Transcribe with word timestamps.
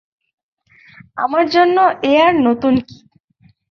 আমার 1.17 1.43
জন্য 1.49 1.77
এ 2.03 2.13
আর 2.21 2.33
নতুন 2.47 2.73
কি। 2.87 2.97